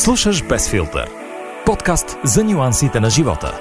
[0.00, 1.10] Слушаш Без филтър.
[1.66, 3.60] Подкаст за нюансите на живота.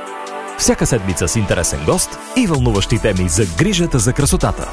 [0.57, 4.69] Всяка седмица с интересен гост и вълнуващи теми за грижата за красотата.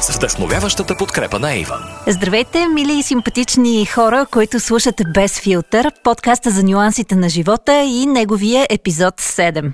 [0.00, 1.80] С вдъхновяващата подкрепа на Иван.
[2.06, 8.06] Здравейте, мили и симпатични хора, които слушате Без филтър, подкаста за нюансите на живота и
[8.06, 9.72] неговия епизод 7.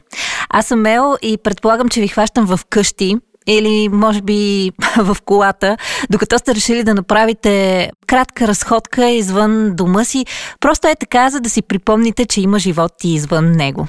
[0.49, 3.17] Аз съм Мел и предполагам, че ви хващам в къщи,
[3.51, 5.77] или може би в колата,
[6.11, 10.27] докато сте решили да направите кратка разходка извън дома си,
[10.61, 13.87] просто е така, за да си припомните, че има живот и извън него.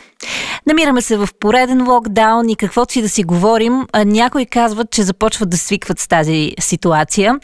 [0.67, 5.49] Намираме се в пореден локдаун и каквото си да си говорим, някои казват, че започват
[5.49, 7.39] да свикват с тази ситуация,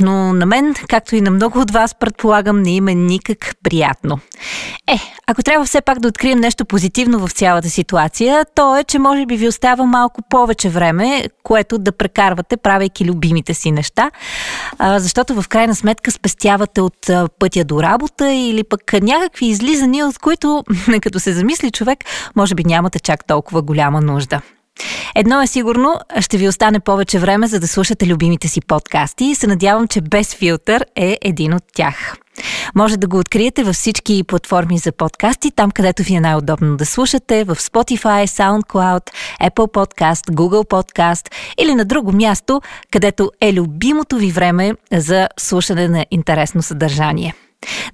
[0.00, 4.18] но на мен, както и на много от вас, предполагам, не има никак приятно.
[4.86, 8.98] Е, ако трябва все пак да открием нещо позитивно в цялата ситуация, то е, че
[8.98, 14.10] може би ви остава малко повече време, което да прекарвате, правейки любимите си неща,
[14.80, 20.64] защото в крайна сметка спестявате от пътя до работа или пък някакви излизания, от които,
[21.02, 21.98] като се замисли човек,
[22.36, 24.40] може би нямате чак толкова голяма нужда.
[25.14, 29.34] Едно е сигурно, ще ви остане повече време, за да слушате любимите си подкасти и
[29.34, 32.16] се надявам, че без филтър е един от тях.
[32.74, 36.86] Може да го откриете във всички платформи за подкасти, там където ви е най-удобно да
[36.86, 39.10] слушате, в Spotify, SoundCloud,
[39.42, 45.88] Apple Podcast, Google Podcast или на друго място, където е любимото ви време за слушане
[45.88, 47.34] на интересно съдържание.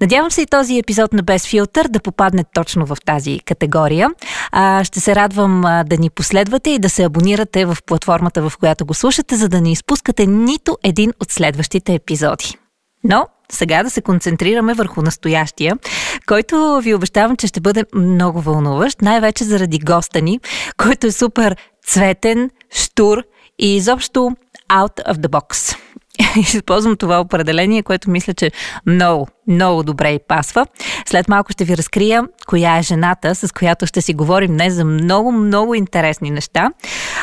[0.00, 4.10] Надявам се и този епизод на Без филтър да попадне точно в тази категория.
[4.52, 8.58] А, ще се радвам а, да ни последвате и да се абонирате в платформата, в
[8.58, 12.56] която го слушате, за да не изпускате нито един от следващите епизоди.
[13.04, 15.78] Но сега да се концентрираме върху настоящия,
[16.26, 20.40] който ви обещавам, че ще бъде много вълнуващ, най-вече заради госта ни,
[20.76, 21.56] който е супер
[21.86, 23.22] цветен, штур
[23.58, 24.30] и изобщо
[24.70, 25.76] out of the box.
[26.36, 28.50] използвам това определение, което мисля, че
[28.86, 30.66] много, много добре и пасва.
[31.06, 34.84] След малко ще ви разкрия коя е жената, с която ще си говорим днес за
[34.84, 36.70] много, много интересни неща.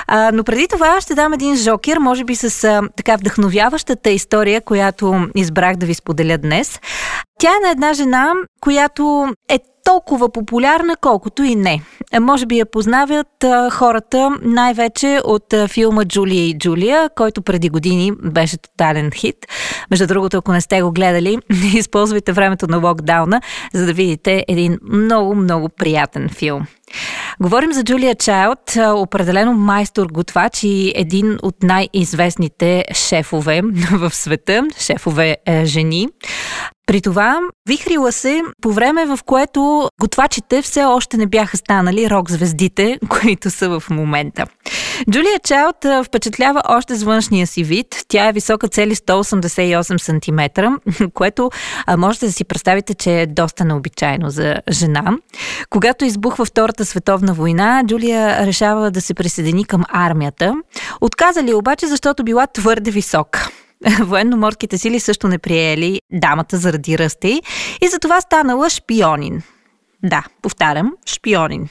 [0.08, 4.62] А, но преди това ще дам един жокер, може би с а, така вдъхновяващата история,
[4.62, 6.80] която избрах да ви споделя днес.
[7.40, 11.82] Тя е на една жена, която е толкова популярна, колкото и не.
[12.14, 17.42] Е, може би я познават а, хората най-вече от а, филма Джулия и Джулия, който
[17.42, 19.36] преди години беше тотален хит.
[19.92, 21.38] Между другото, ако не сте го гледали,
[21.76, 23.42] използвайте времето на локдауна,
[23.74, 26.66] за да видите един много, много приятен филм.
[27.42, 35.38] Говорим за Джулия Чайлд, определено майстор готвач и един от най-известните шефове в света, шефове
[35.46, 36.08] е, жени.
[36.92, 43.00] При това вихрила се по време, в което готвачите все още не бяха станали рок-звездите,
[43.10, 44.46] които са в момента.
[45.12, 48.06] Джулия Чайлд впечатлява още с външния си вид.
[48.08, 51.50] Тя е висока цели 188 см, което
[51.98, 55.18] можете да си представите, че е доста необичайно за жена.
[55.70, 60.56] Когато избухва Втората световна война, Джулия решава да се присъедини към армията.
[61.02, 63.50] Отказали обаче, защото била твърде висока.
[64.00, 67.28] Военноморските сили също не приели дамата заради ръста
[67.82, 69.42] и затова станала шпионин.
[70.04, 71.70] Да, повтарям, шпионин.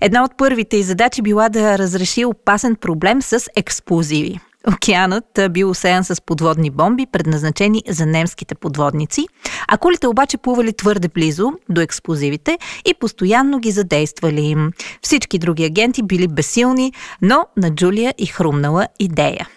[0.00, 4.40] Една от първите й задачи била да разреши опасен проблем с експлозиви.
[4.74, 9.26] Океанът бил осеян с подводни бомби, предназначени за немските подводници,
[9.68, 14.56] а кулите обаче плували твърде близо до експлозивите и постоянно ги задействали.
[15.02, 16.92] Всички други агенти били безсилни,
[17.22, 19.48] но на Джулия и хрумнала идея.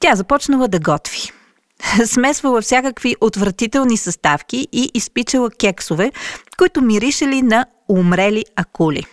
[0.00, 1.32] Тя започнала да готви.
[2.04, 6.12] Смесвала всякакви отвратителни съставки и изпичала кексове,
[6.58, 9.04] които миришели на умрели акули.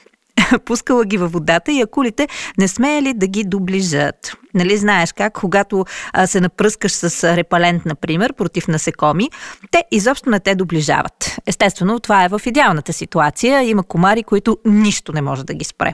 [0.66, 2.28] Пускала ги във водата и акулите
[2.58, 4.34] не смеяли да ги доближат.
[4.54, 9.30] Нали знаеш как, когато а, се напръскаш с репалент, например, против насекоми,
[9.72, 11.38] те изобщо не те доближават.
[11.46, 13.64] Естествено, това е в идеалната ситуация.
[13.64, 15.94] Има комари, които нищо не може да ги спре.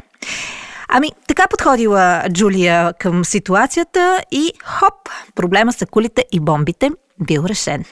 [0.92, 4.94] Ами, така подходила Джулия към ситуацията и хоп,
[5.36, 6.90] проблема с кулите и бомбите
[7.20, 7.86] бил решен.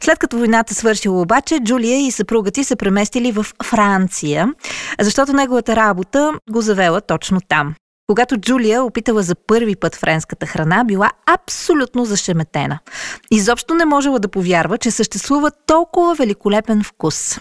[0.00, 4.54] След като войната свършила обаче, Джулия и съпругът ти се преместили в Франция,
[5.00, 7.74] защото неговата работа го завела точно там.
[8.06, 12.78] Когато Джулия опитала за първи път френската храна, била абсолютно зашеметена.
[13.30, 17.38] Изобщо не можела да повярва, че съществува толкова великолепен вкус.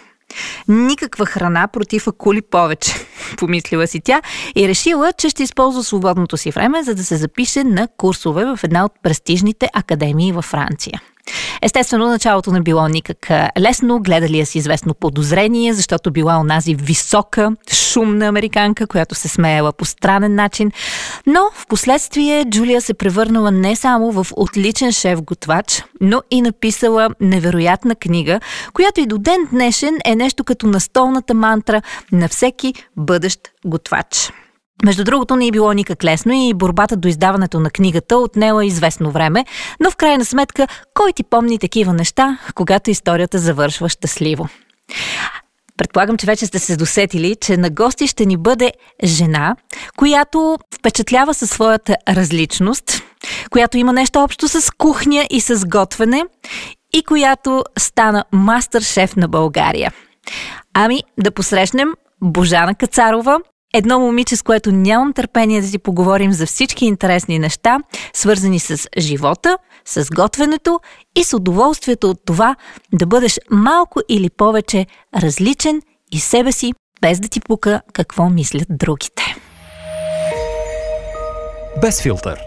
[0.68, 2.94] Никаква храна против акули повече,
[3.38, 4.22] помислила си тя
[4.56, 8.60] и решила, че ще използва свободното си време, за да се запише на курсове в
[8.64, 11.02] една от престижните академии във Франция.
[11.62, 17.52] Естествено, началото не било никак лесно, гледали я с известно подозрение, защото била онази висока,
[17.74, 20.72] шумна американка, която се смеяла по странен начин.
[21.28, 27.96] Но в последствие Джулия се превърнала не само в отличен шеф-готвач, но и написала невероятна
[27.96, 28.40] книга,
[28.74, 31.82] която и до ден днешен е нещо като настолната мантра
[32.12, 34.32] на всеки бъдещ готвач.
[34.86, 39.12] Между другото не е било никак лесно и борбата до издаването на книгата отнела известно
[39.12, 39.46] време,
[39.80, 44.50] но в крайна сметка кой ти помни такива неща, когато историята завършва щастливо?
[45.78, 48.72] Предполагам, че вече сте се досетили, че на гости ще ни бъде
[49.04, 49.56] жена,
[49.98, 53.04] която впечатлява със своята различност,
[53.50, 56.24] която има нещо общо с кухня и с готвене
[56.94, 59.92] и която стана мастер-шеф на България.
[60.74, 61.90] Ами, да посрещнем
[62.22, 63.40] Божана Кацарова,
[63.74, 67.78] Едно момиче, с което нямам търпение да си поговорим за всички интересни неща,
[68.14, 70.80] свързани с живота, с готвенето
[71.16, 72.56] и с удоволствието от това
[72.94, 74.86] да бъдеш малко или повече
[75.16, 75.82] различен
[76.12, 79.24] и себе си, без да ти пука какво мислят другите.
[81.82, 82.40] Без филтър.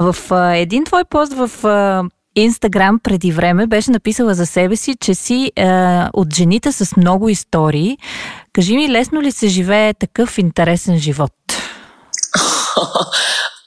[0.00, 2.04] В а, един твой пост в а,
[2.36, 5.66] Инстаграм преди време беше написала за себе си, че си е,
[6.12, 7.98] от жените с много истории.
[8.56, 11.32] Кажи ми, лесно ли се живее такъв интересен живот?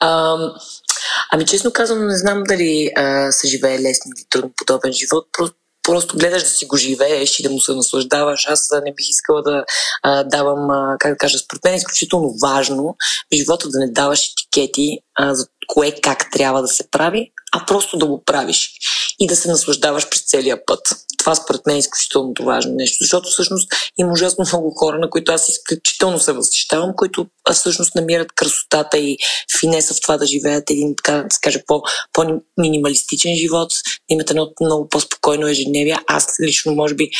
[1.32, 5.26] ами честно казвам, не знам дали а, се живее лесно или трудно подобен живот.
[5.32, 8.46] Просто просто гледаш да си го живееш и да му се наслаждаваш.
[8.48, 9.64] Аз не бих искала да
[10.02, 12.96] а, давам, а, как да кажа, според мен е изключително важно
[13.32, 17.66] в живота да не даваш етикети а, за кое как трябва да се прави, а
[17.66, 18.70] просто да го правиш
[19.18, 20.80] и да се наслаждаваш през целия път.
[21.18, 25.32] Това според мен е изключително важно нещо, защото всъщност има ужасно много хора, на които
[25.32, 29.16] аз изключително се възхищавам, които всъщност намират красотата и
[29.60, 31.82] финеса в това да живеят един, така да се каже, по,
[32.12, 35.98] по-минималистичен живот, да имат едно много по-спокойно ежедневие.
[36.06, 37.10] Аз лично, може би,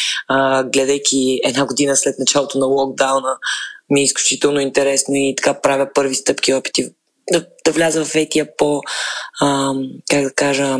[0.72, 3.36] гледайки една година след началото на локдауна,
[3.90, 6.90] ми е изключително интересно и така правя първи стъпки опити
[7.30, 8.82] да, да вляза в етия по,
[9.40, 9.72] а,
[10.10, 10.78] как да кажа,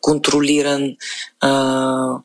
[0.00, 0.96] контролиран,
[1.40, 2.20] а,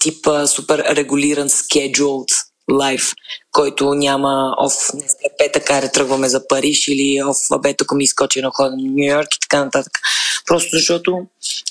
[0.00, 3.12] тип супер регулиран scheduled лайф,
[3.52, 8.04] който няма оф, днес е петък, аре тръгваме за Париж или оф, бе, тук ми
[8.04, 9.92] изкочи на хода на Нью Йорк и така нататък.
[10.46, 11.18] Просто защото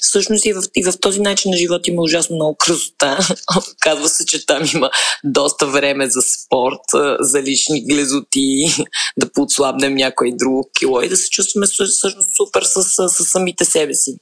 [0.01, 3.19] всъщност и в, и в този начин на живот има ужасно много красота.
[3.79, 4.89] Казва се, че там има
[5.23, 6.81] доста време за спорт,
[7.19, 8.65] за лични глезоти,
[9.17, 13.65] да подслабнем някой друг кило и да се чувстваме всъщност супер с, с, с самите
[13.65, 14.15] себе си.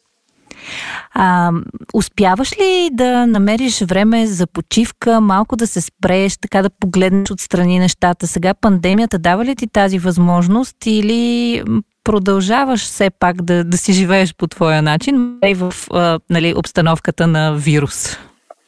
[1.14, 1.52] А,
[1.94, 7.80] успяваш ли да намериш време за почивка, малко да се спрееш, така да погледнеш отстрани
[7.80, 8.28] нещата?
[8.28, 11.64] Сега пандемията дава ли ти тази възможност или
[12.04, 17.28] продължаваш все пак да, да си живееш по твоя начин и в а, нали, обстановката
[17.28, 18.18] на вирус?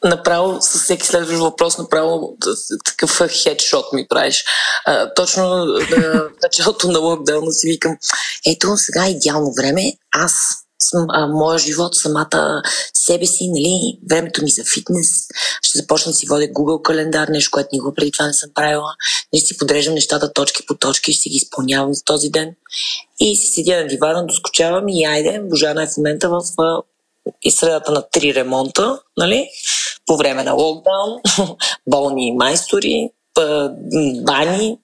[0.03, 2.37] направо с всеки следващ въпрос, направо
[2.85, 4.45] такъв хедшот ми правиш.
[4.85, 7.97] А, точно на началото на локдауна си викам,
[8.47, 10.33] ето сега е идеално време, аз
[11.29, 12.61] моя живот, самата
[12.93, 15.07] себе си, нали, времето ми за фитнес.
[15.61, 18.93] Ще започна да си водя Google календар, нещо, което никога преди това не съм правила.
[19.33, 22.55] Не си подреждам нещата точки по точки, ще си ги изпълнявам за този ден.
[23.19, 26.41] И си седя на дивана, доскочавам и айде, Божана е в момента в
[27.41, 29.49] и средата на три ремонта, нали?
[30.05, 31.21] По време на локдаун,
[31.87, 33.09] болни майстори,
[34.21, 34.77] бани,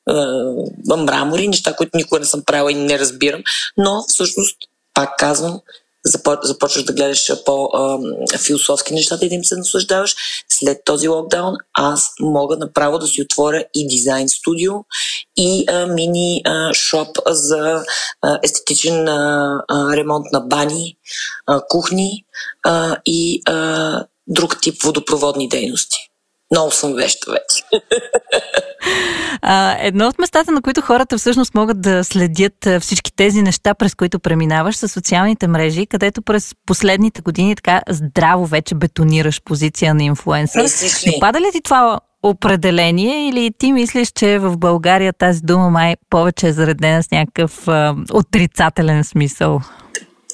[0.98, 3.44] мрамори, неща, които никога не съм правила и не разбирам,
[3.78, 4.58] но всъщност,
[4.94, 5.62] пак казвам,
[6.44, 10.16] започваш да гледаш по-философски нещата и да им се наслаждаваш.
[10.50, 14.74] След този локдаун аз мога направо да си отворя и дизайн студио,
[15.38, 17.84] и а, мини а, шоп за
[18.44, 19.08] естетичен
[19.72, 20.98] ремонт на бани,
[21.70, 22.26] кухни
[23.06, 23.42] и
[24.28, 26.07] друг тип водопроводни дейности.
[26.52, 27.64] Много съм веща вече.
[29.42, 33.96] А, едно от местата, на които хората всъщност могат да следят всички тези неща, през
[33.96, 40.04] които преминаваш, са социалните мрежи, където през последните години така здраво вече бетонираш позиция на
[40.04, 40.66] инфлуенсър.
[41.20, 46.48] Пада ли ти това определение или ти мислиш, че в България тази дума май повече
[46.48, 49.62] е заредена с някакъв а, отрицателен смисъл?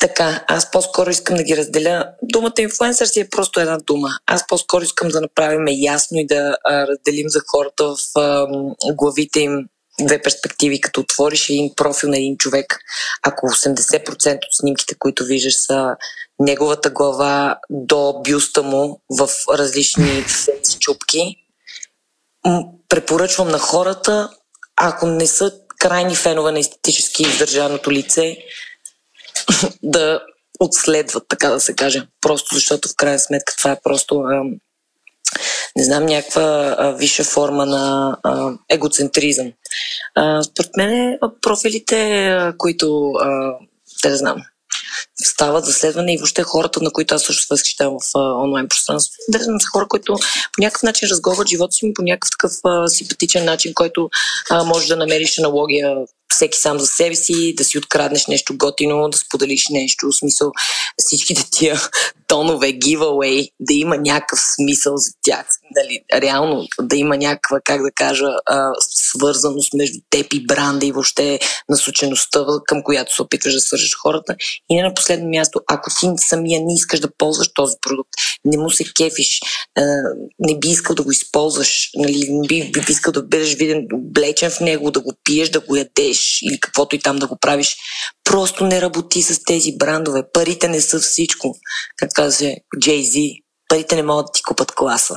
[0.04, 2.10] Така, аз по-скоро искам да ги разделя.
[2.22, 4.10] Думата инфлуенсър си е просто една дума.
[4.26, 8.48] Аз по-скоро искам да направим ясно и да а, разделим за хората в а,
[8.94, 9.68] главите им
[10.02, 12.80] две перспективи, като отвориш един профил на един човек,
[13.24, 15.96] ако 80% от снимките, които виждаш са
[16.40, 20.26] неговата глава до бюста му в различни
[20.80, 21.36] чупки,
[22.90, 24.30] препоръчвам на хората,
[24.78, 28.38] ако не са крайни фенове на естетически издържаното лице,
[29.84, 30.22] да
[30.60, 32.08] отследват, така да се каже.
[32.22, 34.44] Просто защото в крайна сметка това е просто а,
[35.76, 39.52] не знам, някаква висша форма на а, егоцентризъм.
[40.16, 43.54] А, според мен профилите, които а,
[44.04, 44.44] да знам,
[45.24, 49.18] стават за следване и въобще хората, на които аз също възхищавам в онлайн пространството.
[49.30, 50.14] Да са хора, които
[50.54, 54.10] по някакъв начин разговарят живота си по някакъв такъв а, симпатичен начин, който
[54.50, 55.96] а, може да намериш аналогия
[56.34, 60.52] всеки сам за себе си, да си откраднеш нещо готино, да споделиш нещо, в смисъл
[60.98, 61.82] всичките тия
[62.28, 65.46] тонове, giveaway, да има някакъв смисъл за тях.
[65.76, 70.92] Дали, реално да има някаква, как да кажа, а, свързаност между теб и бранда и
[70.92, 71.40] въобще
[71.70, 74.36] насочеността, към която се опитваш да свържеш хората.
[74.70, 78.10] И не на последно място, ако ти самия не искаш да ползваш този продукт,
[78.46, 79.42] не му се кефиш,
[79.78, 79.82] а,
[80.40, 84.52] не би искал да го използваш, нали, не би, би искал да бъдеш виден облечен
[84.52, 87.78] в него, да го пиеш, да го ядеш или каквото и там да го правиш,
[88.24, 90.24] просто не работи с тези брандове.
[90.34, 91.56] Парите не са всичко.
[91.98, 92.46] Как каза
[92.78, 95.16] Jay-Z, парите не могат да ти купат класа.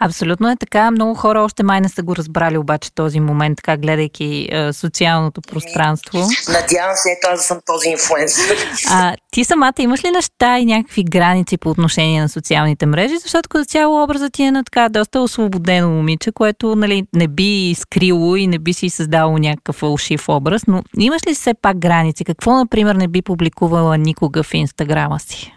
[0.00, 0.90] Абсолютно е така.
[0.90, 5.40] Много хора още май не са го разбрали обаче този момент, така гледайки е, социалното
[5.40, 6.18] пространство.
[6.48, 8.56] Надявам се, ето аз да съм този инфлуенсър.
[8.90, 13.18] А ти самата имаш ли неща и някакви граници по отношение на социалните мрежи?
[13.18, 17.74] Защото като цяло образът ти е на така доста освободено момиче, което нали, не би
[17.78, 22.24] скрило и не би си създало някакъв фалшив образ, но имаш ли все пак граници?
[22.24, 25.55] Какво, например, не би публикувала никога в инстаграма си?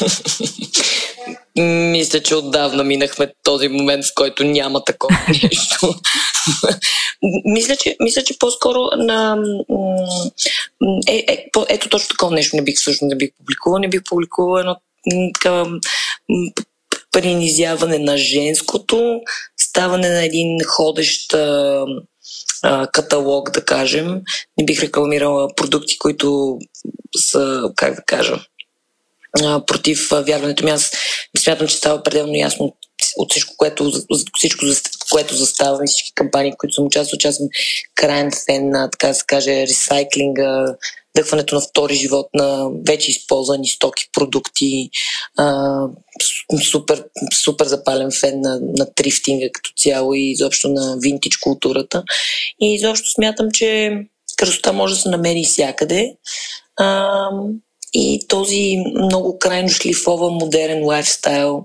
[1.92, 5.94] Мисля, че отдавна минахме този момент, в който няма такова нещо.
[7.44, 9.38] мисля, че, мисля, че по-скоро на...
[11.08, 13.78] Е, е, ето точно такова нещо не бих всъщност не бих публикувал.
[13.78, 14.76] Не бих публикувал едно
[15.34, 15.80] такава
[17.12, 19.20] принизяване на женското,
[19.60, 21.84] ставане на един ходещ а,
[22.62, 24.20] а, каталог, да кажем.
[24.58, 26.58] Не бих рекламирала продукти, които
[27.16, 28.40] са, как да кажа,
[29.66, 30.70] против вярването ми.
[30.70, 30.92] Аз
[31.38, 32.76] смятам, че става пределно ясно
[33.16, 33.92] от всичко, което,
[34.38, 34.64] всичко,
[35.10, 37.18] което застава и всички кампании, които съм участвал.
[37.18, 37.48] Че аз съм
[37.94, 40.76] крайен фен на, така да се каже, ресайклинга,
[41.16, 44.90] дъхването на втори живот на вече използвани стоки, продукти.
[45.36, 45.78] А,
[46.70, 47.04] супер,
[47.44, 52.02] супер запален фен на, на трифтинга като цяло и изобщо на винтич културата.
[52.60, 53.98] И изобщо смятам, че
[54.36, 56.12] красота може да се намери всякъде.
[56.76, 57.28] А,
[57.98, 61.64] и този много крайно шлифова модерен лайфстайл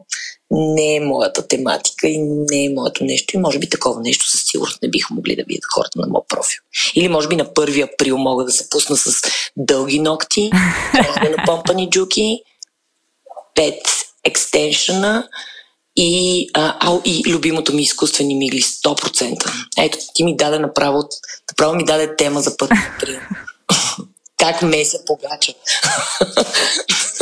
[0.51, 3.35] не е моята тематика и не е моето нещо.
[3.35, 6.27] И може би такова нещо със сигурност не биха могли да видят хората на моят
[6.27, 6.61] профил.
[6.95, 9.21] Или може би на 1 април мога да се пусна с
[9.57, 10.49] дълги ногти,
[11.37, 12.39] на помпани джуки,
[13.55, 13.81] пет
[14.23, 15.27] екстеншъна
[15.95, 19.51] и, а, а, и любимото ми изкуствени мигли 100%.
[19.77, 21.03] Ето, ти ми даде направо,
[21.51, 23.19] направо ми даде тема за 1 април
[24.41, 25.53] как меся погача.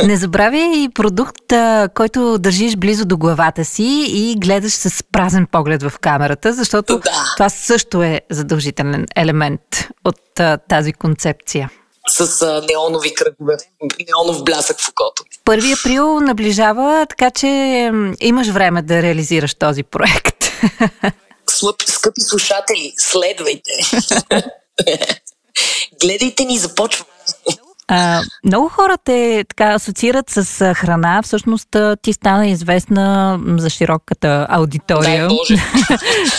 [0.03, 1.53] Не забравяй и продукт,
[1.93, 7.33] който държиш близо до главата си и гледаш с празен поглед в камерата, защото да.
[7.37, 9.61] това също е задължителен елемент
[10.05, 11.69] от тази концепция
[12.09, 13.57] с а, неонови кръгове,
[14.07, 15.23] неонов блясък в окото.
[15.45, 17.47] Първи април наближава, така че
[18.19, 20.37] имаш време да реализираш този проект.
[21.87, 23.71] Скъпи слушатели, следвайте.
[26.01, 27.05] Гледайте ни, започва.
[27.91, 31.21] А, много хора те така асоциират с храна.
[31.21, 35.27] Всъщност ти стана известна за широката аудитория.
[35.27, 35.57] Дай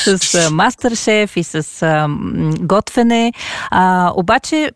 [0.18, 2.06] с мастер шеф и с а,
[2.60, 3.32] готвене.
[3.70, 4.70] А, обаче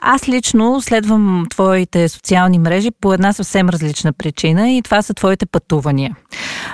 [0.00, 5.46] аз лично следвам твоите социални мрежи по една съвсем различна причина и това са твоите
[5.46, 6.16] пътувания.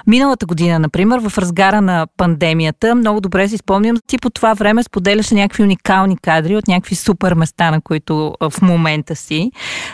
[0.06, 4.82] Миналата година, например, в разгара на пандемията, много добре си спомням, ти по това време
[4.82, 9.50] споделяше някакви уникални кадри от някакви супер места, на които в момента си.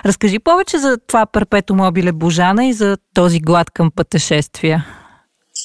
[0.07, 4.87] Разкажи повече за това перпето мобиле Божана и за този глад към пътешествия.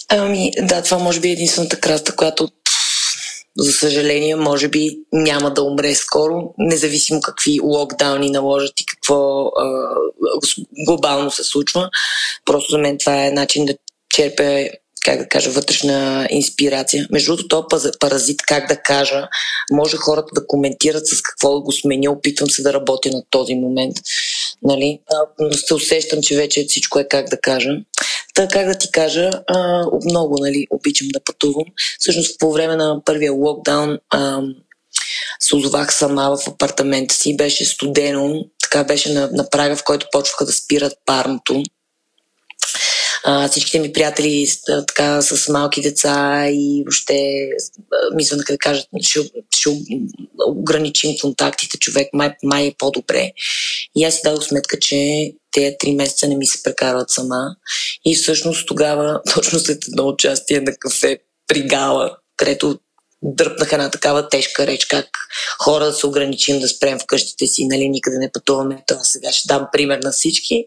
[0.10, 2.48] Ами, да, това може би е единствената краста, която
[3.58, 9.96] за съжаление, може би няма да умре скоро, независимо какви локдауни наложат и какво а,
[10.86, 11.90] глобално се случва.
[12.46, 13.74] Просто за мен това е начин да
[14.10, 14.70] черпя
[15.04, 17.08] как да кажа, вътрешна инспирация.
[17.12, 19.28] Между другото, този паразит, как да кажа,
[19.72, 22.12] може хората да коментират с какво да го сменя.
[22.12, 23.98] Опитвам се да работя на този момент.
[24.62, 25.00] Нали?
[25.40, 27.70] но се усещам, че вече всичко е как да кажа.
[28.34, 31.66] Та, как да ти кажа, а, много нали, обичам да пътувам.
[32.00, 34.42] Всъщност по време на първия локдаун а,
[35.40, 40.08] се озовах сама в апартамента си, беше студено, така беше на, на прага, в който
[40.12, 41.64] почваха да спират парното.
[43.52, 44.48] Всичките ми приятели
[44.88, 47.50] така с малки деца и въобще
[48.16, 49.20] мисля да кажат, ще,
[49.56, 49.70] ще
[50.48, 53.32] ограничим контактите, човек май, май е по-добре.
[53.96, 57.56] И аз си дадох сметка, че тези три месеца не ми се прекарват сама.
[58.06, 62.80] И всъщност тогава, точно след едно участие на кафе при Гала, където
[63.24, 65.06] дръпнах една такава тежка реч, как
[65.64, 68.84] хора да се ограничим да спрем в къщите си, нали, никъде не пътуваме.
[68.88, 70.66] Това сега ще дам пример на всички.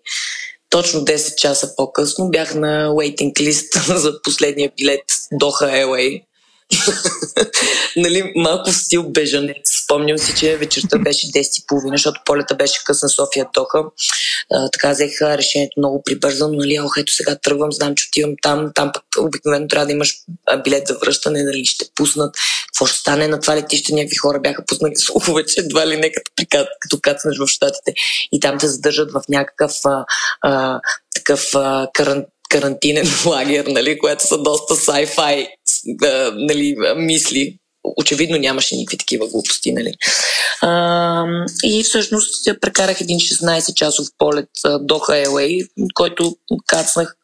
[0.71, 2.31] Точно 10 часа по-късно.
[2.31, 6.23] Бях на waiting list за последния билет Доха LA
[7.97, 9.57] нали, малко в стил бежанец.
[9.85, 13.85] Спомням си, че вечерта беше 10.30, защото полета беше късна София Тоха.
[14.53, 16.53] А, така взех решението много прибързано.
[16.53, 18.71] Нали, ох, ето сега тръгвам, знам, че отивам там.
[18.75, 20.15] Там пък обикновено трябва да имаш
[20.65, 22.37] билет за връщане, нали, ще пуснат.
[22.67, 23.95] Какво ще стане на това летище?
[23.95, 27.95] Някакви хора бяха пуснали слухове, че едва ли не като, като кацнеш в Штатите.
[28.33, 30.05] И там те задържат в някакъв а,
[30.43, 30.81] а,
[31.15, 35.49] такъв а, карантин карантинен лагер, нали, което са доста sci-fi
[36.35, 37.59] нали, мисли.
[37.97, 39.73] Очевидно нямаше никакви такива глупости.
[39.73, 39.93] Нали.
[40.63, 41.25] А,
[41.65, 44.49] и всъщност прекарах един 16-часов полет
[44.81, 47.17] до LA, който кацнах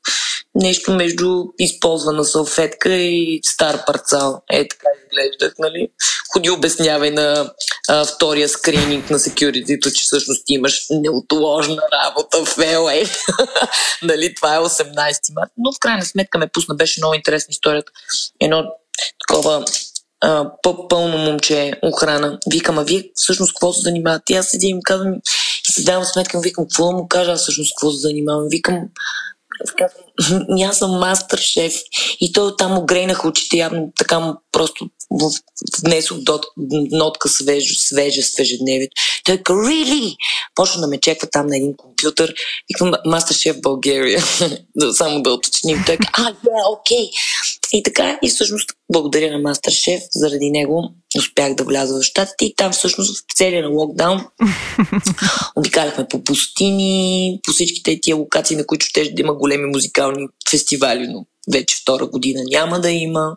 [0.54, 4.42] нещо между използвана салфетка и стар парцал.
[4.50, 5.88] Е, така изглеждах, нали?
[6.32, 7.52] Ходи обяснявай на
[7.88, 13.10] а, втория скрининг на секюритито, че всъщност имаш неотложна работа в LA.
[14.02, 14.34] нали?
[14.34, 15.52] Това е 18 марта.
[15.56, 17.92] Но в крайна сметка ме пусна, беше много интересна историята.
[18.40, 18.64] Едно
[19.20, 19.64] такова
[20.62, 22.38] по-пълно момче, охрана.
[22.50, 24.34] Викам, а вие всъщност какво се занимавате?
[24.34, 25.14] Аз седим и казвам,
[25.68, 28.48] и си давам сметка, викам, какво му кажа, всъщност какво се занимавам?
[28.50, 28.80] Викам,
[30.68, 31.74] аз съм мастер шеф.
[32.20, 34.88] И той там огрейнах очите, явно така просто
[35.84, 36.18] внесох
[36.90, 38.94] нотка свежа, свежа, свежедневието.
[39.24, 40.16] Той каза, really?
[40.54, 42.34] Почна да ме чеква там на един компютър.
[42.68, 42.92] Викам,
[43.34, 44.22] шеф България.
[44.92, 45.82] Само да уточним.
[45.86, 47.10] Той а, yeah, окей.
[47.72, 49.38] И така, и всъщност благодаря на
[49.70, 54.20] шеф, заради него успях да вляза в щатите и там всъщност в целия на локдаун
[55.56, 61.08] обикаляхме по пустини, по всичките тия локации, на които ще да има големи музикални фестивали,
[61.08, 63.36] но вече втора година няма да има.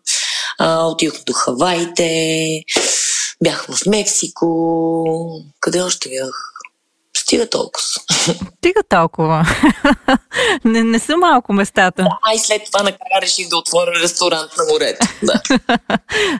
[0.59, 2.63] А, отидох до Хаваите,
[3.43, 6.54] бях в Мексико, къде още бях?
[7.25, 7.85] Стига толкова.
[8.57, 9.45] Стига толкова.
[10.65, 12.07] не, не са малко местата.
[12.23, 15.07] А и след това накрая реших да отворя ресторант на морето.
[15.23, 15.41] Да.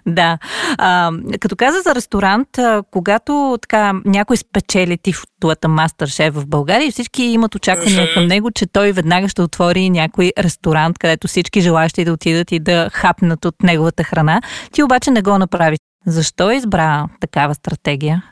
[0.07, 0.37] да.
[0.77, 2.48] А, като каза за ресторант,
[2.91, 8.13] когато така някой спечели титулата мастер шеф в България, всички имат очаквания mm-hmm.
[8.13, 12.59] към него, че той веднага ще отвори някой ресторант, където всички желащи да отидат и
[12.59, 14.41] да хапнат от неговата храна.
[14.71, 15.77] Ти обаче не го направи.
[16.07, 18.24] Защо избра такава стратегия?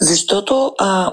[0.00, 1.10] Защото а,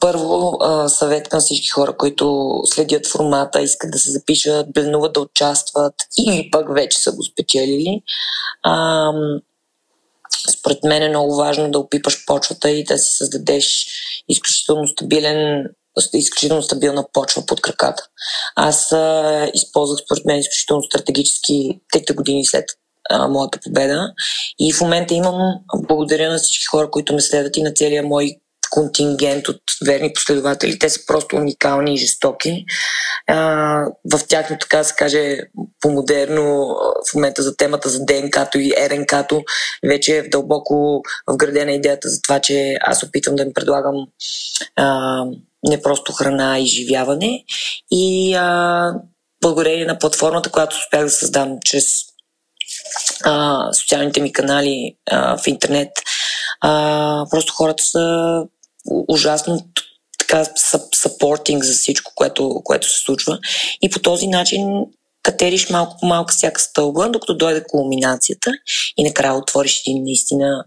[0.00, 5.94] първо съвет към всички хора, които следят формата, искат да се запишат, бленуват да участват
[6.18, 8.02] или пък вече са го спечелили.
[10.58, 13.86] Според мен е много важно да опипаш почвата и да си създадеш
[14.28, 15.68] изключително стабилен
[16.14, 18.02] изключително стабилна почва под краката.
[18.56, 22.64] Аз а, използвах според мен изключително стратегически трите години след
[23.10, 24.12] а, моята победа
[24.58, 25.40] и в момента имам
[25.74, 28.36] благодаря на всички хора, които ме следват и на целия мой
[28.70, 30.78] контингент от верни последователи.
[30.78, 32.64] Те са просто уникални и жестоки.
[33.26, 33.36] А,
[34.12, 35.38] в тяхно, така се каже,
[35.80, 36.76] по-модерно
[37.10, 39.42] в момента за темата за ДНК-то и РНК-то
[39.88, 43.94] вече е дълбоко вградена идеята за това, че аз опитвам да им предлагам
[44.76, 45.22] а,
[45.68, 47.44] не просто храна, и изживяване.
[47.90, 48.92] И а,
[49.42, 52.02] благодарение на платформата, която успях да създам чрез
[53.24, 55.90] а, социалните ми канали а, в интернет,
[56.60, 58.42] а, просто хората са
[59.08, 59.60] ужасно
[60.18, 60.44] така
[60.94, 63.38] съпортинг за всичко, което, което се случва.
[63.82, 64.66] И по този начин
[65.22, 68.50] катериш малко по малко всяка стълба, докато дойде кулминацията
[68.96, 70.64] и накрая отвориш един наистина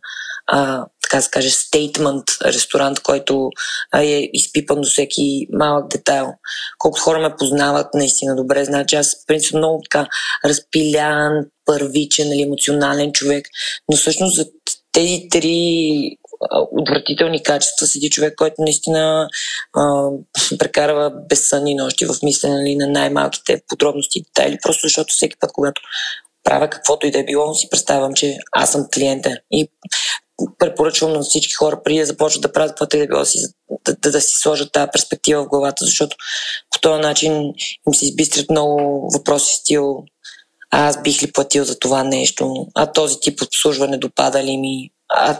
[0.52, 3.50] а, така се каже, стейтмент ресторант, който
[3.92, 6.34] а, е изпипан до всеки малък детайл.
[6.78, 10.08] Колко хора ме познават наистина добре, значи аз принцип много така
[10.46, 13.48] разпилян, първичен, нали, емоционален човек,
[13.92, 14.46] но всъщност за
[14.92, 16.18] тези три
[16.72, 17.88] отвратителни качества.
[17.88, 19.30] Седи човек, който наистина
[19.78, 20.10] а,
[20.60, 25.52] прекарва безсънни нощи в мислене нали, на най-малките подробности и детайли, просто защото всеки път,
[25.54, 25.82] когато
[26.44, 29.38] правя каквото и да е било, си представям, че аз съм клиента.
[29.52, 29.68] И
[30.60, 33.40] препоръчвам на всички хора, преди да започват да правят каквото и да било, си,
[33.86, 36.18] да, да, да си сложат тази перспектива в главата, защото
[36.72, 37.34] по този начин
[37.88, 40.04] им се избистрят много въпроси стил
[40.72, 45.38] аз бих ли платил за това нещо, а този тип обслужване допада ли ми, а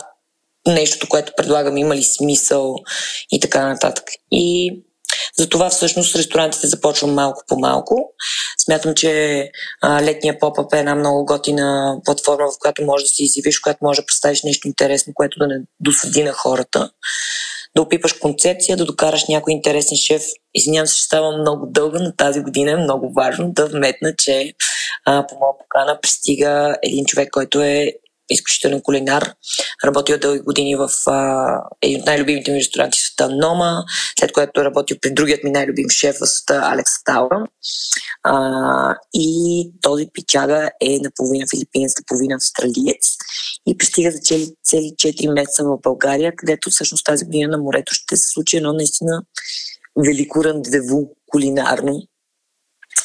[0.66, 2.76] нещото, което предлагам, има ли смисъл
[3.32, 4.04] и така нататък.
[4.30, 4.76] И
[5.38, 8.12] Затова всъщност ресторантите започвам малко по малко.
[8.64, 9.44] Смятам, че
[9.82, 13.62] а, летния поп е една много готина платформа, в която може да се изявиш, в
[13.62, 16.90] която може да представиш нещо интересно, което да не досъди на хората
[17.76, 20.22] да опипаш концепция, да докараш някой интересен шеф.
[20.54, 24.52] Извинявам се, че става много дълга, но тази година е много важно да вметна, че
[25.06, 27.92] а, по моя покана пристига един човек, който е
[28.30, 29.32] изключителен кулинар.
[29.84, 31.46] Работил дълги години в а,
[31.82, 33.84] един от най-любимите ми ресторанти в света Нома,
[34.20, 37.46] след което е работил при другият ми най-любим шеф в света Алекс Таура.
[38.22, 43.16] А, и този пичага е наполовина филипинец, наполовина австралиец
[43.66, 47.94] и пристига за цели, цели 4 месеца в България, където всъщност тази година на морето
[47.94, 49.22] ще се случи едно наистина
[49.96, 52.02] велико рандеву кулинарно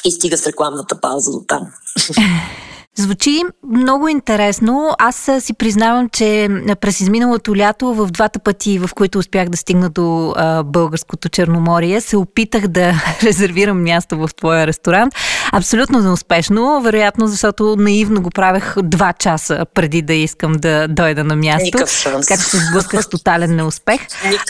[0.06, 1.72] и стига с рекламната пауза до там.
[2.98, 4.96] Звучи много интересно.
[5.00, 6.48] Аз си признавам, че
[6.82, 10.34] през изминалото лято в двата пъти, в които успях да стигна до
[10.66, 15.14] българското Черноморие, се опитах да резервирам място в твоя ресторант.
[15.58, 21.36] Абсолютно неуспешно, вероятно, защото наивно го правех два часа преди да искам да дойда на
[21.36, 21.78] място.
[22.04, 24.02] Така че се сблъсках с тотален неуспех.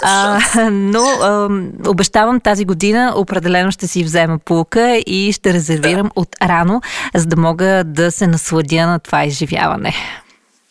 [0.03, 0.39] А,
[0.71, 1.49] но а,
[1.89, 6.21] обещавам тази година определено ще си взема полка и ще резервирам да.
[6.21, 6.81] от рано,
[7.15, 9.93] за да мога да се насладя на това изживяване.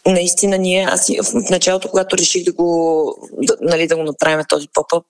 [0.06, 4.68] Наистина ние, аз в началото, когато реших да го, да, нали, да го направим този
[4.74, 5.04] поп-ъп,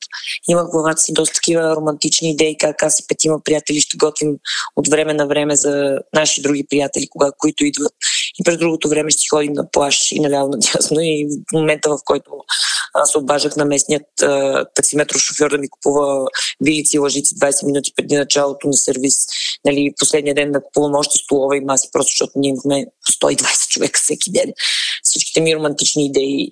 [0.49, 4.37] имах главата си доста такива романтични идеи, как аз и петима приятели ще готвим
[4.77, 7.93] от време на време за наши други приятели, кога, които идват.
[8.41, 11.01] И през другото време ще ходим на плаш и наляво надясно.
[11.01, 12.31] И в момента, в който
[12.95, 14.07] аз обаждах на местният
[14.75, 16.27] таксиметро шофьор да ми купува
[16.61, 19.17] вилици и лъжици 20 минути преди началото на сервис.
[19.65, 22.87] Нали, последния ден да купувам още столове и маси, просто защото ние имахме
[23.23, 24.53] 120 човека всеки ден.
[25.03, 26.51] Всичките ми романтични идеи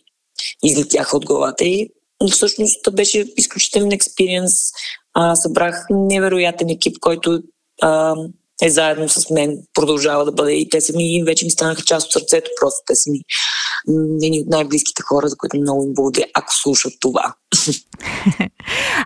[0.63, 1.91] излетяха от главата и
[2.31, 4.53] всъщност беше изключителен експириенс.
[5.35, 7.43] събрах невероятен екип, който
[7.83, 8.15] а,
[8.63, 12.07] е заедно с мен, продължава да бъде и те са ми, вече ми станаха част
[12.07, 13.21] от сърцето, просто те са ми
[14.23, 17.35] едни от най-близките хора, за които много им благодаря, ако слушат това.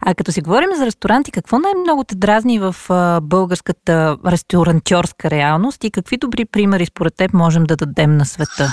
[0.00, 2.76] А като си говорим за ресторанти, какво най-много те дразни в
[3.22, 8.72] българската ресторантьорска реалност и какви добри примери според теб можем да дадем на света?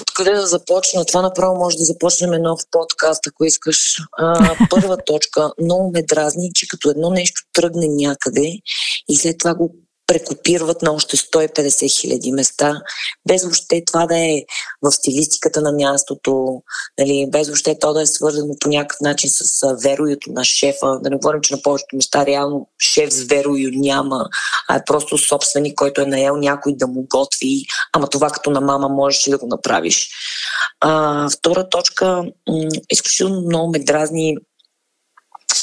[0.00, 1.04] Откъде да започна?
[1.04, 3.96] Това направо може да започнем нов подкаст, ако искаш.
[4.18, 5.52] А, първа точка.
[5.62, 8.58] Много ме дразни, че като едно нещо тръгне някъде
[9.08, 9.74] и след това го
[10.10, 12.80] прекопират на още 150 хиляди места,
[13.28, 14.42] без въобще това да е
[14.82, 16.62] в стилистиката на мястото,
[16.98, 20.98] нали, без въобще то да е свързано по някакъв начин с вероюто на шефа.
[21.02, 24.26] Да не говорим, че на повечето места реално шеф с верою няма,
[24.68, 28.60] а е просто собственик, който е наел някой да му готви, ама това като на
[28.60, 30.10] мама можеш и да го направиш.
[30.80, 32.24] А, втора точка,
[32.90, 34.36] изключително много ме дразни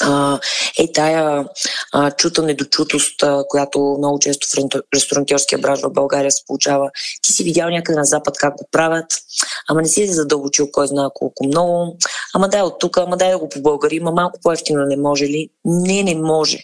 [0.02, 0.39] а,
[0.80, 1.45] е тая
[1.93, 6.89] а, чута недочутост, а, която много често в ресторантьорския бранш в България се получава.
[7.21, 9.06] Ти си видял някъде на Запад как го правят,
[9.69, 11.97] ама не си задълбочил кой знае колко много,
[12.34, 15.26] ама дай от тук, ама дай да го по българи, ама малко по-ефтино не може
[15.26, 15.50] ли?
[15.65, 16.63] Не, не може.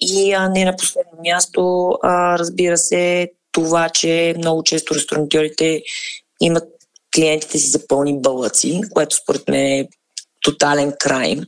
[0.00, 5.82] И а, не на последно място, а, разбира се, това, че много често ресторантьорите
[6.40, 6.64] имат
[7.14, 9.88] клиентите си за пълни бълъци, което според мен е
[10.46, 11.44] тотален крайм.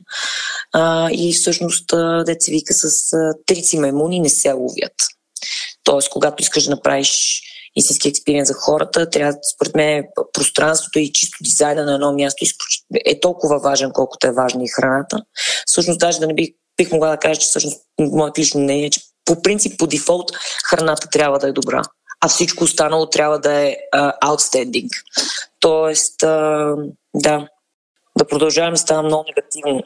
[0.73, 1.85] А, и всъщност,
[2.25, 3.11] деца вика, с
[3.45, 4.95] трици маймуни не се ловят.
[5.83, 7.41] Тоест, когато искаш да направиш
[7.75, 12.45] истински експириенс за хората, трябва, според мен, пространството и чисто дизайна на едно място
[13.05, 15.21] е толкова важен, колкото е важна и храната.
[15.65, 18.89] Всъщност, даже да не бих, бих могла да кажа, че всъщност моят лично мнение е,
[18.89, 20.31] че по принцип, по дефолт,
[20.69, 21.81] храната трябва да е добра,
[22.21, 24.89] а всичко останало трябва да е uh, outstanding.
[25.59, 27.47] Тоест, uh, да,
[28.19, 29.83] да продължавам да става много негативно.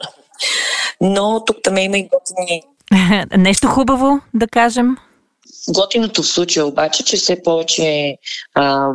[1.00, 2.62] Но тук там има и готини...
[3.36, 4.96] Нещо хубаво да кажем?
[5.68, 8.16] Готиното в случая обаче, че все повече
[8.54, 8.90] а,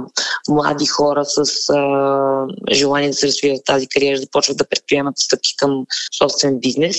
[0.50, 5.86] млади хора с а, желание да се развият тази кариера започват да предприемат стъпки към
[6.18, 6.98] собствен бизнес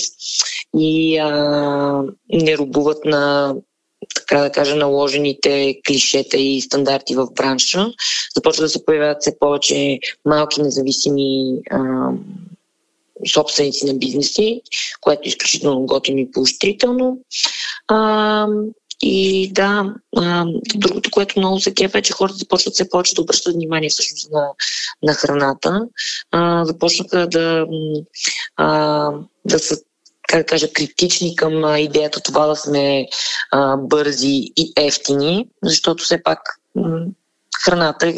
[0.77, 3.53] и а, не рубуват на
[4.15, 7.87] така да кажа, наложените клишета и стандарти в бранша.
[8.35, 12.09] Започва да се появяват все повече малки независими а,
[13.33, 14.61] собственици на бизнеси,
[15.01, 17.17] което е изключително готино и поощрително.
[17.87, 18.47] А,
[19.01, 20.45] и да, а,
[20.75, 24.31] другото, което много се кефа е, че хората започват все повече да обръщат внимание всъщност
[24.31, 24.47] на,
[25.03, 25.81] на храната.
[26.31, 27.65] А, започнаха да,
[28.57, 29.09] а,
[29.45, 29.77] да са
[30.31, 33.07] как да кажа, критични към идеята това да сме
[33.51, 36.39] а, бързи и ефтини, защото все пак
[36.75, 37.05] м-
[37.65, 38.13] храната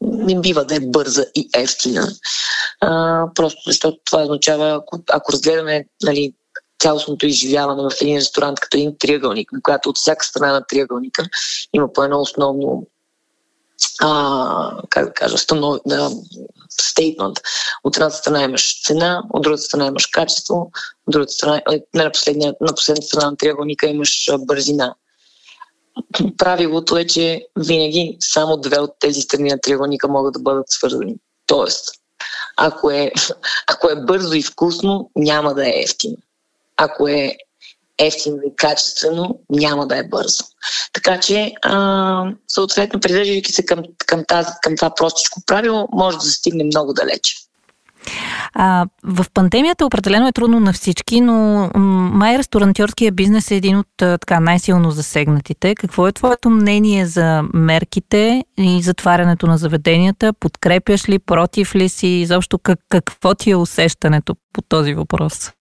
[0.00, 2.08] не бива да е бърза и ефтина.
[2.80, 6.32] А, просто защото това означава, ако, ако разгледаме нали,
[6.80, 11.24] цялостното изживяване в един ресторант като един триъгълник, която от всяка страна на триъгълника
[11.72, 12.86] има по едно основно
[14.00, 16.10] а, как да кажа, станов, да,
[16.70, 17.36] стейтмент.
[17.84, 20.70] От едната страна имаш цена, от другата страна имаш качество,
[21.06, 24.94] от другата страна, не на, последния, на последната страна на триъгълника имаш бързина.
[26.38, 31.14] Правилото е, че винаги само две от тези страни на триъгълника могат да бъдат свързани.
[31.46, 31.90] Тоест,
[32.56, 33.12] ако е,
[33.66, 36.16] ако е бързо и вкусно, няма да е ефтино.
[36.76, 37.36] Ако е
[38.00, 40.44] ефтино и качествено, няма да е бързо.
[40.92, 46.24] Така че, а, съответно, придържайки се към, към, тази, към това простичко правило, може да
[46.24, 47.34] стигне много далече.
[48.54, 51.70] А, в пандемията определено е трудно на всички, но
[52.14, 55.74] май ресторантьорския бизнес е един от така най-силно засегнатите.
[55.74, 60.32] Какво е твоето мнение за мерките и затварянето на заведенията?
[60.32, 62.06] Подкрепяш ли, против ли си?
[62.06, 65.52] Изобщо как, какво ти е усещането по този въпрос?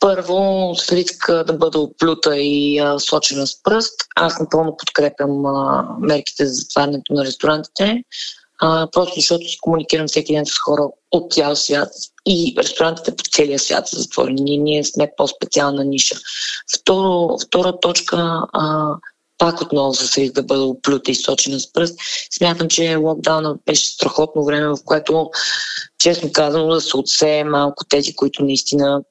[0.00, 5.86] Първо, с риск да бъда оплюта и а, сочена с пръст, аз напълно подкрепям а,
[6.00, 8.04] мерките за затварянето на ресторантите,
[8.60, 11.88] а, просто защото си комуникирам всеки ден с хора от цял свят
[12.26, 14.42] и ресторантите по целия свят са затворени.
[14.42, 16.16] Ние, ние сме по-специална ниша.
[16.78, 18.94] Второ, втора точка, а,
[19.38, 21.98] пак отново с риск да бъда оплюта и сочена с пръст.
[22.30, 25.30] Смятам, че локдауна беше страхотно време, в което,
[25.98, 29.02] честно казано, да се отсее малко тези, които наистина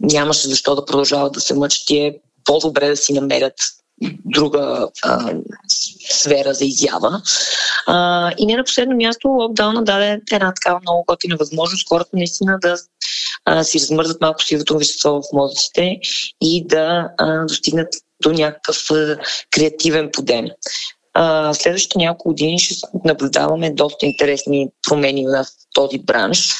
[0.00, 3.54] нямаше защо да продължават да се мъчат и е по-добре да си намерят
[4.24, 5.32] друга а,
[6.10, 7.22] сфера за изява.
[7.86, 12.58] А, и не на последно място, локдауна даде една такава много готина възможност хората наистина
[12.62, 12.76] да
[13.44, 15.98] а, си размързат малко сивото вещество в мозъците
[16.40, 17.88] и да а, достигнат
[18.22, 19.18] до някакъв а,
[19.50, 20.46] креативен подем.
[21.14, 26.54] А, следващите няколко години ще наблюдаваме доста интересни промени в този бранш.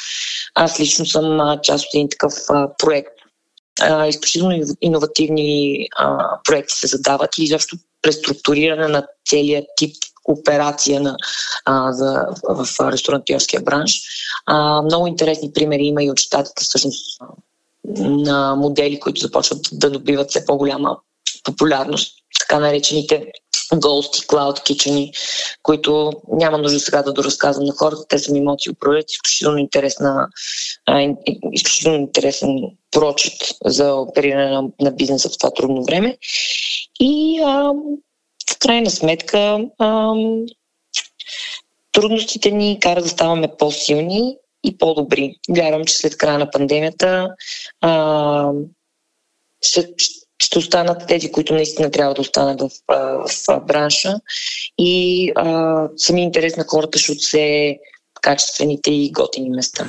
[0.54, 3.15] Аз лично съм а, част от един такъв а, проект
[4.08, 5.88] изключително иновативни
[6.44, 11.16] проекти се задават и изобщо преструктуриране на целият тип операция на,
[11.64, 14.00] а, за, в, в ресторантьорския бранш.
[14.46, 17.20] А, много интересни примери има и от щатите всъщност
[17.98, 20.96] на модели, които започват да добиват все по-голяма
[21.44, 23.26] популярност, така наречените
[23.74, 25.12] Ghost Cloud Kitchen,
[25.62, 28.02] които няма нужда сега да доразказвам на хората.
[28.08, 30.28] Те са ми моти управлят изключително интересна,
[31.52, 32.48] изключително интересен
[32.96, 36.16] прочит за опериране на, на бизнеса в това трудно време.
[37.00, 37.72] И а,
[38.50, 40.14] в крайна сметка а,
[41.92, 45.34] трудностите ни карат да ставаме по-силни и по-добри.
[45.50, 47.28] Вярвам, че след края на пандемията
[47.80, 48.50] а,
[49.62, 49.88] ще,
[50.42, 54.14] ще останат тези, които наистина трябва да останат в, в, в бранша.
[54.78, 57.78] И а, сами интерес на хората ще отсе
[58.20, 59.86] качествените и готини места.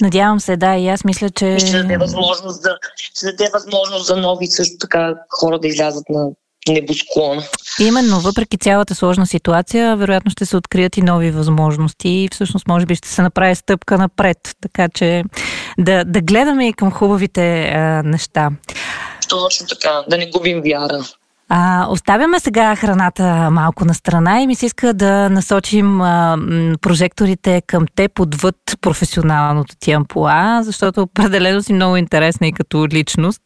[0.00, 1.58] Надявам се, да, и аз мисля, че...
[1.58, 6.28] ще даде възможност, да, ще даде възможност за нови също така хора да излязат на
[6.68, 7.42] небосклона.
[7.80, 12.86] Именно, въпреки цялата сложна ситуация, вероятно ще се открият и нови възможности и всъщност може
[12.86, 14.38] би ще се направи стъпка напред.
[14.60, 15.24] Така че
[15.78, 18.50] да, да гледаме и към хубавите а, неща.
[19.28, 21.04] Точно така, да не губим вяра.
[21.52, 26.38] А, оставяме сега храната малко на страна и ми се иска да насочим а,
[26.80, 33.42] прожекторите към теб отвъд професионалното ти ампула, защото определено си много интересна и като личност.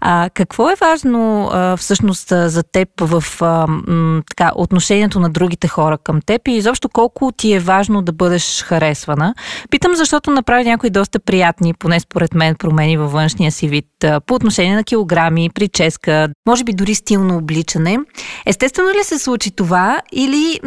[0.00, 5.68] А, какво е важно а, всъщност за теб в а, м, така, отношението на другите
[5.68, 9.34] хора към теб и изобщо колко ти е важно да бъдеш харесвана?
[9.70, 13.86] Питам, защото направи някои доста приятни, поне според мен, промени във външния си вид
[14.26, 17.98] по отношение на килограми, прическа, може би дори стилно обличане.
[18.46, 20.60] Естествено ли се случи това или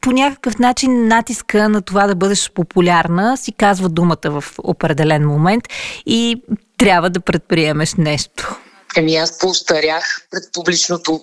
[0.00, 5.64] по някакъв начин натиска на това да бъдеш популярна си казва думата в определен момент
[6.06, 6.42] и
[6.78, 8.56] трябва да предприемеш нещо?
[8.96, 11.20] Еми аз поустарях пред публичното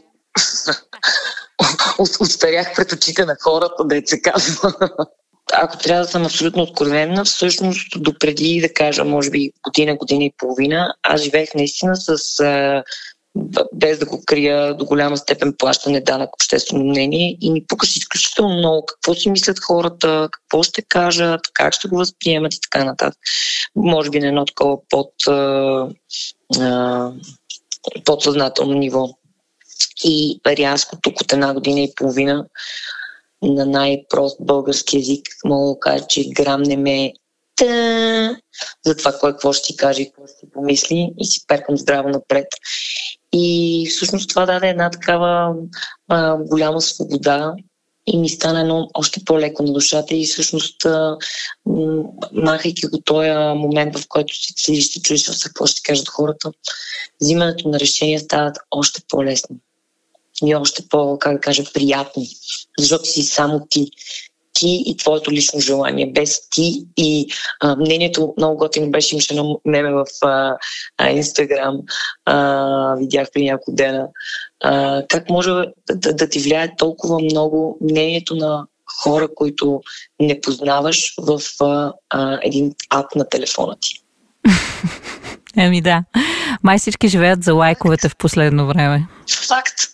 [2.19, 4.73] Устарях пред очите на хората, да се казва.
[5.54, 10.34] Ако трябва да съм абсолютно откровенна, всъщност допреди да кажа, може би година, година и
[10.38, 12.39] половина, аз живеех наистина с
[13.74, 18.58] без да го крия до голяма степен плащане данък обществено мнение и ми пукаше изключително
[18.58, 23.19] много какво си мислят хората, какво ще кажат, как ще го възприемат и така нататък.
[23.76, 25.13] Може би на едно такова под,
[28.06, 29.10] подсъзнателно ниво.
[30.04, 32.46] И рязко тук от една година и половина
[33.41, 37.13] на най-прост български язик мога да кажа, че грам не ме
[37.56, 38.38] та,
[38.86, 41.78] за това кой какво ще ти каже и какво ще ти помисли и си перкам
[41.78, 42.48] здраво напред.
[43.34, 45.56] И всъщност това даде една такава
[46.08, 47.54] а, голяма свобода
[48.08, 50.15] и ми стана едно още по-леко на душата.
[50.15, 50.86] И всъщност
[52.34, 56.52] махайки го този момент, в който си седиш, ще чуеш какво ще кажат хората,
[57.22, 59.56] взимането на решения стават още по-лесно.
[60.46, 62.30] И още по, как да кажа, приятни,
[62.80, 63.91] защото си само ти
[64.54, 67.28] ти и твоето лично желание, без ти и
[67.60, 70.58] а, мнението много готино беше, имаше едно меме в а,
[70.98, 71.80] а, Инстаграм,
[72.26, 74.08] а, видях при няколко дена,
[74.63, 78.66] а, как може да, да, да ти влияе толкова много мнението на
[79.04, 79.82] хора, които
[80.20, 83.94] не познаваш в а, а, един ап на телефона ти.
[85.58, 86.04] Еми да.
[86.63, 89.08] Май всички живеят за лайковете в последно време.
[89.48, 89.92] Факт.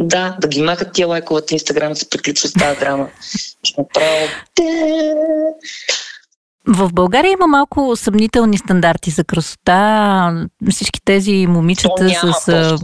[0.00, 3.08] Да, да ги махат тия лайкове от Инстаграм, се приключва с тази драма.
[3.62, 4.28] Ще направя...
[6.66, 10.46] В България има малко съмнителни стандарти за красота.
[10.70, 12.76] Всички тези момичета с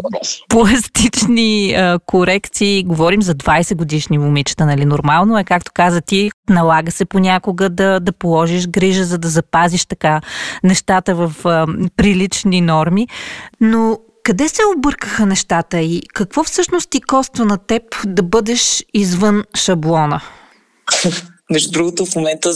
[0.49, 4.85] пластични а, корекции, говорим за 20 годишни момичета, нали?
[4.85, 9.87] Нормално е, както каза ти, налага се понякога да, да положиш грижа, за да запазиш
[9.87, 10.21] така
[10.65, 13.09] нещата в а, прилични норми.
[13.61, 19.45] Но къде се объркаха нещата и какво всъщност ти коства на теб да бъдеш извън
[19.57, 20.21] шаблона?
[21.51, 22.53] Между другото, в момента,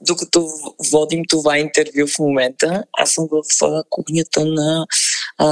[0.00, 0.48] докато
[0.92, 3.42] водим това интервю в момента, аз съм в
[3.90, 4.86] кухнята на
[5.38, 5.46] а,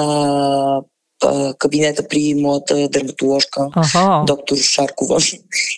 [1.59, 4.25] кабинета при моята дерматоложка, ага.
[4.27, 5.21] доктор Шаркова.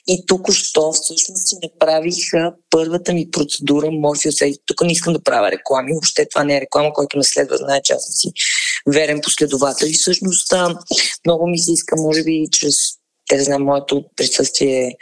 [0.07, 2.15] И тук що всъщност си направих
[2.71, 4.35] първата ми процедура Морфиус.
[4.67, 7.83] Тук не искам да правя реклами, въобще това не е реклама, който ме следва, знае,
[7.83, 8.33] че аз си
[8.87, 9.87] верен последовател.
[9.87, 10.55] И всъщност
[11.27, 12.77] много ми се иска, може би, чрез
[13.37, 14.97] да знам моето присъствие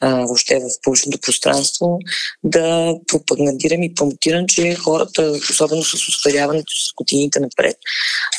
[0.00, 1.98] а, въобще в публичното пространство,
[2.44, 7.76] да пропагандирам и промотирам, че хората, особено с устаряването с годините напред,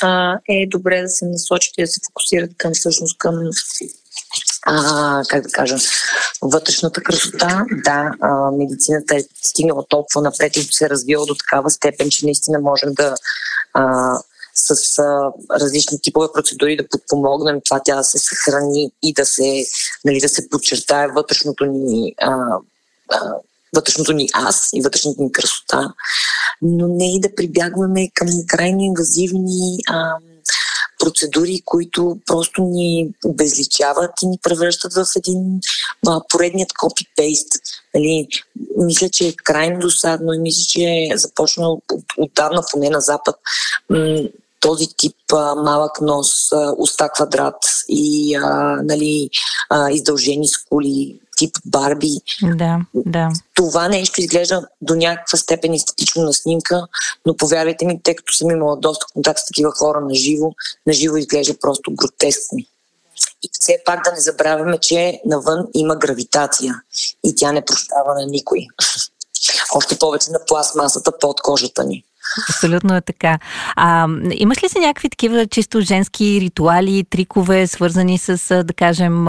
[0.02, 3.34] а, е добре да се насочат и да се фокусират към всъщност към
[4.66, 5.76] а, как да кажа,
[6.42, 7.64] вътрешната красота.
[7.84, 12.58] Да, а, медицината е стигнала толкова напред и се развила до такава степен, че наистина
[12.60, 13.14] можем да
[13.72, 14.14] а,
[14.54, 19.64] с а, различни типове процедури да подпомогнем това тя да се съхрани и да се,
[20.04, 22.36] нали, да се подчертае вътрешното ни а,
[23.12, 23.32] а,
[23.74, 25.94] вътрешното ни аз и вътрешната ни красота,
[26.62, 30.14] но не и да прибягваме към крайно инвазивни а,
[30.98, 35.60] процедури, които просто ни обезличават и ни превръщат в един
[36.06, 37.60] а, поредният копи-пейст.
[37.94, 38.28] Нали,
[38.76, 43.36] мисля, че е крайно досадно и мисля, че е започнал от, отдавна, поне на Запад,
[43.90, 44.28] м-
[44.64, 47.56] този тип а, малък нос, а, уста квадрат
[47.88, 49.30] и а, нали,
[49.70, 52.10] а, издължени скули, тип Барби.
[52.42, 53.28] Да, да.
[53.54, 56.86] Това нещо изглежда до някаква степен естетично на снимка,
[57.26, 60.52] но повярвайте ми, тъй като съм имала доста контакт с такива хора на живо,
[60.86, 62.58] на живо изглежда просто гротескно.
[63.42, 66.74] И все пак да не забравяме, че навън има гравитация
[67.24, 68.66] и тя не прощава на никой.
[69.74, 72.04] Още повече на пластмасата под кожата ни.
[72.50, 73.38] Абсолютно е така.
[73.76, 79.24] А, имаш ли си някакви такива чисто женски ритуали, трикове, свързани с, да кажем,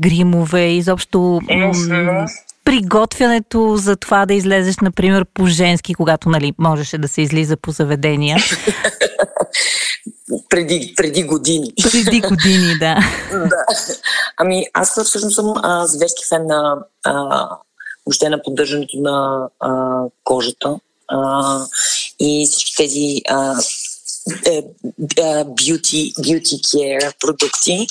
[0.00, 2.26] гримове, изобщо м-
[2.64, 7.70] приготвянето за това да излезеш, например, по женски, когато нали, можеше да се излиза по
[7.70, 8.38] заведения?
[10.48, 11.72] преди, преди години.
[11.92, 12.96] Преди години, да.
[13.32, 13.64] да.
[14.36, 17.48] Ами, аз всъщност съм а, зверски фен на а,
[18.06, 20.76] въобще на поддържането на а, кожата
[21.08, 21.60] а,
[22.20, 23.56] и всички тези а,
[24.46, 24.62] е,
[25.58, 27.86] beauty care продукти.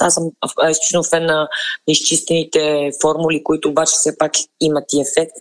[0.00, 0.30] Аз съм
[0.70, 1.48] изключително фен на
[1.88, 5.32] изчистените формули, които обаче все пак имат и ефект.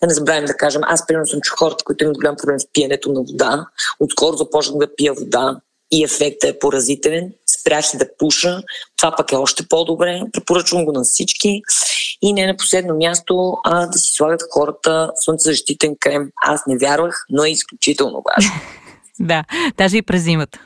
[0.00, 2.66] Да не забравим да кажем, аз примерно съм че хората, които имат голям проблем с
[2.72, 3.66] пиенето на вода.
[4.00, 7.32] Отскоро започнах да пия вода и ефектът е поразителен.
[7.62, 8.62] Спрях и да пуша.
[8.96, 10.20] Това пък е още по-добре.
[10.32, 11.62] Препоръчвам го на всички.
[12.22, 16.30] И не на последно място а, да си слагат хората слънцезащитен крем.
[16.46, 18.52] Аз не вярвах, но е изключително важно.
[19.20, 19.44] да,
[19.76, 20.58] даже и през зимата.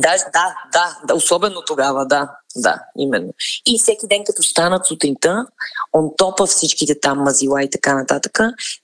[0.00, 3.32] Да, да, да, да, особено тогава, да, да, именно.
[3.66, 5.46] И всеки ден, като станат сутринта,
[5.92, 8.38] он топа всичките там мазила и така нататък,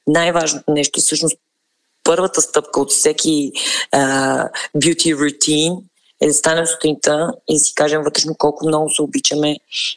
[0.06, 1.36] най-важното нещо е всъщност
[2.04, 3.52] първата стъпка от всеки
[3.94, 5.82] uh, beauty routine
[6.20, 9.56] е да станем сутринта и да си кажем вътрешно колко много се обичаме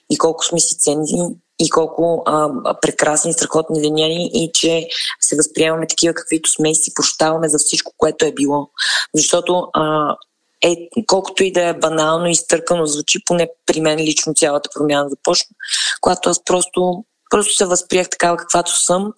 [0.10, 2.50] и колко сме си ценни и колко а,
[2.82, 4.88] прекрасни, страхотни деняни и че
[5.22, 8.70] се възприемаме такива каквито сме и си прощаваме за всичко, което е било.
[9.16, 10.16] Защото а,
[10.62, 10.76] е,
[11.08, 15.56] колкото и да е банално и стъркано звучи, поне при мен лично цялата промяна започна,
[16.02, 19.14] когато аз просто, просто се възприех такава каквато съм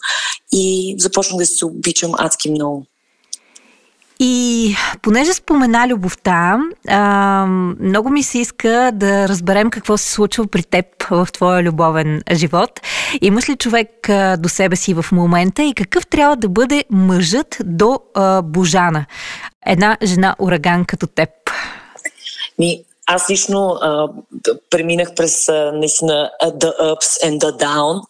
[0.52, 2.86] и започнах да се обичам адски много.
[4.20, 7.46] И понеже спомена любовта, а,
[7.80, 12.82] много ми се иска да разберем какво се случва при теб в твоя любовен живот.
[13.22, 17.58] Имаш ли човек а, до себе си в момента и какъв трябва да бъде мъжът
[17.66, 19.06] до а, Божана?
[19.66, 21.30] Една жена ураган като теб.
[22.60, 24.10] Ми, аз лично а,
[24.70, 28.02] преминах през а, наистина the ups and the down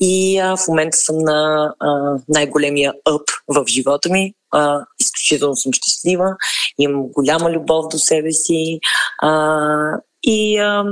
[0.00, 4.34] и а, в момента съм на а, най-големия up в живота ми.
[4.50, 6.36] А, изключително съм щастлива,
[6.78, 8.80] имам голяма любов до себе си
[9.22, 10.84] а, и а,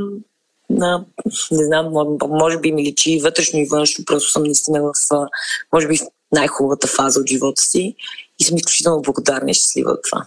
[0.70, 1.05] на,
[1.50, 1.92] не знам,
[2.28, 4.92] може би ми личи вътрешно и външно, просто съм наистина в,
[5.72, 5.98] може би,
[6.32, 7.94] най-хубавата фаза от живота си
[8.38, 10.24] и съм изключително благодарна и щастлива от това.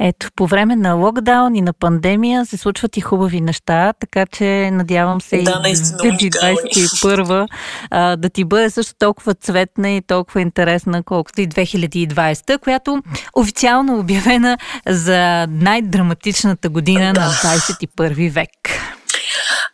[0.00, 4.70] Ето, по време на локдаун и на пандемия се случват и хубави неща, така че
[4.72, 7.46] надявам се да, и 2021
[7.90, 13.02] а, да ти бъде също толкова цветна и толкова интересна, колкото и 2020, която
[13.34, 14.58] официално е обявена
[14.88, 17.20] за най-драматичната година да.
[17.20, 18.50] на 21 век.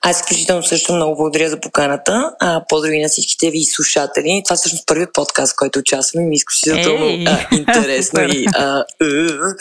[0.04, 2.32] Аз изключително също много благодаря за поканата.
[2.40, 4.42] А, поздрави на всичките ви слушатели.
[4.44, 8.84] Това е всъщност първият подкаст, който участвам и ми е изключително а, интересно и а,
[9.02, 9.54] uh,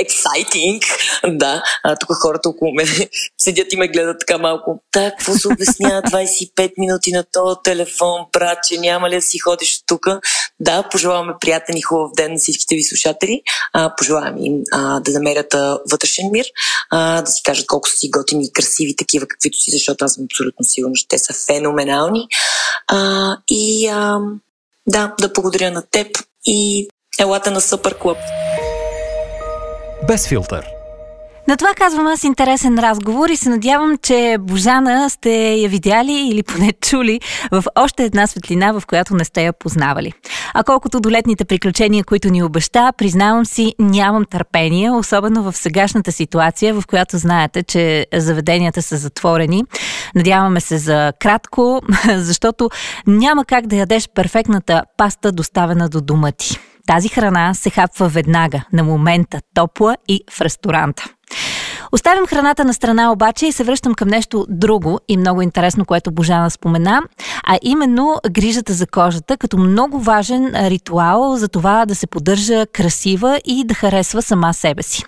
[0.00, 0.82] exciting.
[1.26, 2.86] Да, а, тук хората около мен
[3.38, 4.82] седят и ме гледат така малко.
[4.92, 8.26] Так, какво се обяснява 25 минути на този телефон,
[8.68, 10.06] че няма ли да си ходиш от тук?
[10.60, 13.42] Да, пожелаваме приятен и хубав ден на всичките ви слушатели.
[13.72, 16.46] А, пожелавам им а, да намерят а, вътрешен мир,
[16.90, 20.14] а, да си кажат колко са си готини и красиви такива, каквито си, защото аз
[20.14, 22.28] съм абсолютно сигурна, че те са феноменални.
[22.86, 24.18] А, и а,
[24.86, 26.06] да, да благодаря на теб
[26.46, 26.88] и
[27.20, 28.18] елата на Съпър Клуб.
[30.08, 30.77] Без филтър
[31.48, 36.42] на това казвам аз интересен разговор и се надявам, че Божана сте я видяли или
[36.42, 37.20] поне чули
[37.50, 40.12] в още една светлина, в която не сте я познавали.
[40.54, 46.12] А колкото до летните приключения, които ни обеща, признавам си, нямам търпение, особено в сегашната
[46.12, 49.64] ситуация, в която знаете, че заведенията са затворени.
[50.14, 51.80] Надяваме се за кратко,
[52.16, 52.70] защото
[53.06, 56.58] няма как да ядеш перфектната паста, доставена до дома ти.
[56.86, 61.04] Тази храна се хапва веднага, на момента, топла и в ресторанта.
[61.92, 66.10] Оставям храната на страна обаче и се връщам към нещо друго и много интересно, което
[66.10, 67.02] Божана спомена,
[67.46, 73.40] а именно грижата за кожата като много важен ритуал за това да се поддържа красива
[73.44, 75.04] и да харесва сама себе си.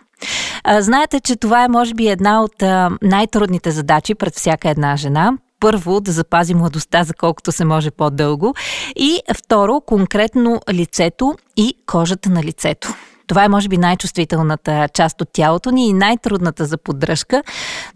[0.78, 2.62] Знаете, че това е може би една от
[3.02, 8.54] най-трудните задачи пред всяка една жена първо да запази младостта за колкото се може по-дълго
[8.96, 12.94] и второ конкретно лицето и кожата на лицето.
[13.30, 17.42] Това е, може би, най-чувствителната част от тялото ни и най-трудната за поддръжка.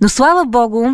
[0.01, 0.87] Но слава Богу,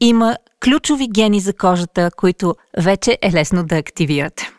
[0.00, 4.50] има ключови гени за кожата, които вече е лесно да активирате.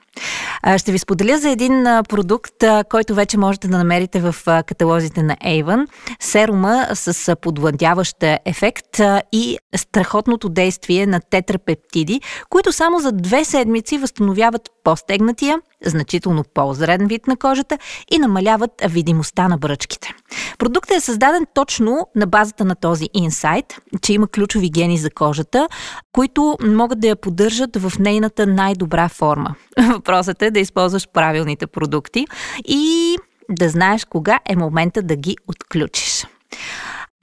[0.78, 2.54] Ще ви споделя за един продукт,
[2.90, 5.88] който вече можете да намерите в каталозите на Avon.
[6.20, 8.16] Серума с подвладяващ
[8.46, 17.08] ефект и страхотното действие на тетрапептиди, които само за две седмици възстановяват по-стегнатия, значително по-зрен
[17.08, 17.78] вид на кожата
[18.12, 20.14] и намаляват видимостта на бръчките.
[20.58, 25.68] Продуктът е създаден точно на базата на този инсайт, че има ключови гени за кожата,
[26.12, 29.56] които могат да я поддържат в нейната най-добра форма.
[29.94, 32.28] Въпросът е да използваш правилните продукти
[32.66, 33.16] и
[33.50, 36.26] да знаеш кога е момента да ги отключиш.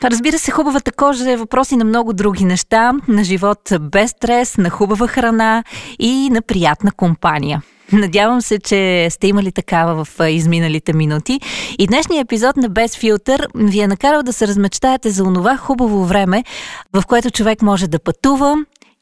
[0.04, 4.70] Разбира се, хубавата кожа е въпроси на много други неща, на живот без стрес, на
[4.70, 5.64] хубава храна
[5.98, 7.62] и на приятна компания.
[7.94, 11.40] Надявам се, че сте имали такава в изминалите минути.
[11.78, 16.04] И днешният епизод на Без филтър ви е накарал да се размечтаете за онова хубаво
[16.04, 16.44] време,
[16.92, 18.56] в което човек може да пътува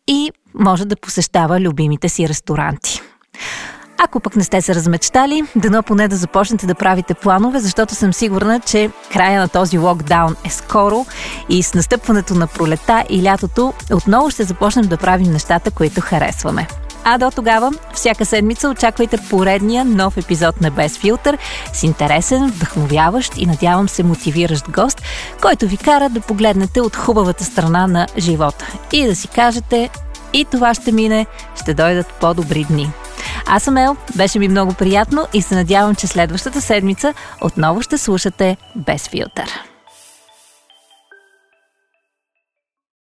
[0.09, 3.01] и може да посещава любимите си ресторанти.
[3.99, 8.13] Ако пък не сте се размечтали, дано поне да започнете да правите планове, защото съм
[8.13, 11.07] сигурна, че края на този локдаун е скоро
[11.49, 16.67] и с настъпването на пролета и лятото отново ще започнем да правим нещата, които харесваме.
[17.05, 21.39] А до тогава, всяка седмица очаквайте поредния нов епизод на Без филтър
[21.73, 25.03] с интересен, вдъхновяващ и надявам се мотивиращ гост,
[25.43, 29.91] който ви кара да погледнете от хубавата страна на живота и да си кажете
[30.33, 31.27] и това ще мине,
[31.63, 32.93] ще дойдат по-добри дни.
[33.47, 37.99] Аз съм Ел, беше ми много приятно и се надявам, че следващата седмица отново ще
[37.99, 39.72] слушате Без филтър.